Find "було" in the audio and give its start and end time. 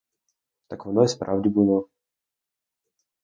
1.49-1.89